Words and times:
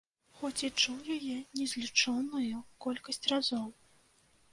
Хоць 0.37 0.63
і 0.67 0.69
чуў 0.81 1.11
яе 1.15 1.35
незлічоную 1.59 2.61
колькасць 2.87 3.21
разоў. 3.33 3.67